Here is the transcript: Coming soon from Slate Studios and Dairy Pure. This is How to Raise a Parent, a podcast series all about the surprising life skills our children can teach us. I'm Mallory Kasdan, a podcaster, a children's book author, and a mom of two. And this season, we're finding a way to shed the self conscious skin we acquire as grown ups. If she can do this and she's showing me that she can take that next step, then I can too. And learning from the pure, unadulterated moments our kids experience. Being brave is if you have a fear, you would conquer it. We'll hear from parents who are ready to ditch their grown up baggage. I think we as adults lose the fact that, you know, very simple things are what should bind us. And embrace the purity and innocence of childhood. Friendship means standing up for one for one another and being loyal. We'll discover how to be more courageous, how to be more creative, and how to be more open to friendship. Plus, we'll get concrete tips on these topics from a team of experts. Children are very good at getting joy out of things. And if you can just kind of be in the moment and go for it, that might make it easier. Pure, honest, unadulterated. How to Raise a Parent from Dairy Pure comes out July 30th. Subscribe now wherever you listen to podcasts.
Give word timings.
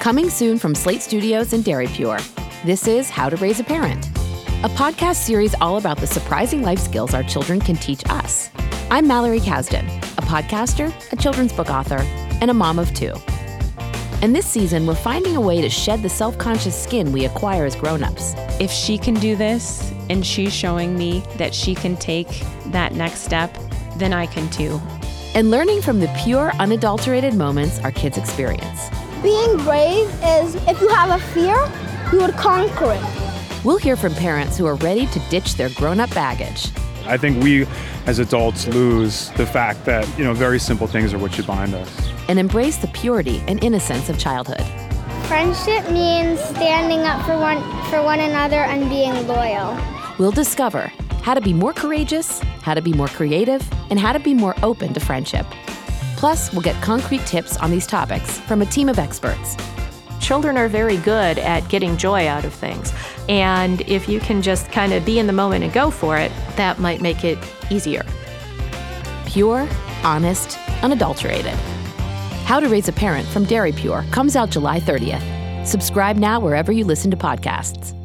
Coming 0.00 0.30
soon 0.30 0.58
from 0.58 0.74
Slate 0.74 1.02
Studios 1.02 1.52
and 1.52 1.62
Dairy 1.62 1.86
Pure. 1.86 2.20
This 2.64 2.88
is 2.88 3.10
How 3.10 3.28
to 3.28 3.36
Raise 3.36 3.60
a 3.60 3.64
Parent, 3.64 4.06
a 4.64 4.70
podcast 4.70 5.16
series 5.16 5.54
all 5.60 5.76
about 5.76 5.98
the 5.98 6.06
surprising 6.06 6.62
life 6.62 6.78
skills 6.78 7.12
our 7.12 7.22
children 7.22 7.60
can 7.60 7.76
teach 7.76 8.02
us. 8.08 8.48
I'm 8.90 9.06
Mallory 9.06 9.40
Kasdan, 9.40 9.86
a 10.16 10.22
podcaster, 10.22 10.90
a 11.12 11.16
children's 11.16 11.52
book 11.52 11.68
author, 11.68 11.98
and 12.40 12.50
a 12.50 12.54
mom 12.54 12.78
of 12.78 12.94
two. 12.94 13.12
And 14.22 14.34
this 14.34 14.46
season, 14.46 14.86
we're 14.86 14.94
finding 14.94 15.36
a 15.36 15.40
way 15.40 15.60
to 15.60 15.68
shed 15.68 16.00
the 16.02 16.08
self 16.08 16.38
conscious 16.38 16.82
skin 16.82 17.12
we 17.12 17.26
acquire 17.26 17.66
as 17.66 17.76
grown 17.76 18.02
ups. 18.02 18.32
If 18.58 18.70
she 18.70 18.96
can 18.96 19.12
do 19.12 19.36
this 19.36 19.92
and 20.08 20.24
she's 20.24 20.54
showing 20.54 20.96
me 20.96 21.22
that 21.36 21.54
she 21.54 21.74
can 21.74 21.94
take 21.98 22.42
that 22.68 22.94
next 22.94 23.20
step, 23.20 23.54
then 23.96 24.14
I 24.14 24.24
can 24.24 24.48
too. 24.48 24.80
And 25.34 25.50
learning 25.50 25.82
from 25.82 26.00
the 26.00 26.10
pure, 26.24 26.52
unadulterated 26.52 27.34
moments 27.34 27.78
our 27.80 27.92
kids 27.92 28.16
experience. 28.16 28.88
Being 29.22 29.58
brave 29.58 30.08
is 30.24 30.54
if 30.66 30.80
you 30.80 30.88
have 30.88 31.10
a 31.10 31.22
fear, 31.34 31.54
you 32.10 32.24
would 32.24 32.34
conquer 32.36 32.92
it. 32.92 33.64
We'll 33.64 33.76
hear 33.76 33.94
from 33.94 34.14
parents 34.14 34.56
who 34.56 34.64
are 34.64 34.76
ready 34.76 35.04
to 35.08 35.18
ditch 35.28 35.56
their 35.56 35.68
grown 35.70 36.00
up 36.00 36.08
baggage. 36.14 36.70
I 37.04 37.18
think 37.18 37.42
we 37.42 37.66
as 38.06 38.18
adults 38.18 38.66
lose 38.68 39.28
the 39.32 39.44
fact 39.44 39.84
that, 39.84 40.08
you 40.18 40.24
know, 40.24 40.32
very 40.32 40.58
simple 40.58 40.86
things 40.86 41.12
are 41.12 41.18
what 41.18 41.34
should 41.34 41.46
bind 41.46 41.74
us. 41.74 42.10
And 42.28 42.38
embrace 42.38 42.78
the 42.78 42.88
purity 42.88 43.42
and 43.46 43.62
innocence 43.62 44.08
of 44.08 44.18
childhood. 44.18 44.64
Friendship 45.26 45.90
means 45.90 46.40
standing 46.40 47.00
up 47.00 47.24
for 47.26 47.36
one 47.36 47.58
for 47.90 48.02
one 48.02 48.20
another 48.20 48.62
and 48.62 48.88
being 48.88 49.26
loyal. 49.26 49.78
We'll 50.18 50.32
discover 50.32 50.90
how 51.22 51.34
to 51.34 51.42
be 51.42 51.52
more 51.52 51.74
courageous, 51.74 52.40
how 52.62 52.72
to 52.72 52.80
be 52.80 52.94
more 52.94 53.08
creative, 53.08 53.62
and 53.90 53.98
how 53.98 54.14
to 54.14 54.18
be 54.18 54.32
more 54.32 54.54
open 54.62 54.94
to 54.94 55.00
friendship. 55.00 55.46
Plus, 56.20 56.52
we'll 56.52 56.60
get 56.60 56.80
concrete 56.82 57.24
tips 57.24 57.56
on 57.56 57.70
these 57.70 57.86
topics 57.86 58.40
from 58.40 58.60
a 58.60 58.66
team 58.66 58.90
of 58.90 58.98
experts. 58.98 59.56
Children 60.20 60.58
are 60.58 60.68
very 60.68 60.98
good 60.98 61.38
at 61.38 61.66
getting 61.70 61.96
joy 61.96 62.28
out 62.28 62.44
of 62.44 62.52
things. 62.52 62.92
And 63.30 63.80
if 63.88 64.06
you 64.06 64.20
can 64.20 64.42
just 64.42 64.70
kind 64.70 64.92
of 64.92 65.02
be 65.06 65.18
in 65.18 65.26
the 65.26 65.32
moment 65.32 65.64
and 65.64 65.72
go 65.72 65.90
for 65.90 66.18
it, 66.18 66.30
that 66.56 66.78
might 66.78 67.00
make 67.00 67.24
it 67.24 67.38
easier. 67.70 68.04
Pure, 69.24 69.66
honest, 70.04 70.58
unadulterated. 70.82 71.54
How 72.44 72.60
to 72.60 72.68
Raise 72.68 72.88
a 72.88 72.92
Parent 72.92 73.26
from 73.26 73.46
Dairy 73.46 73.72
Pure 73.72 74.04
comes 74.10 74.36
out 74.36 74.50
July 74.50 74.78
30th. 74.78 75.66
Subscribe 75.66 76.18
now 76.18 76.38
wherever 76.38 76.70
you 76.70 76.84
listen 76.84 77.10
to 77.12 77.16
podcasts. 77.16 77.96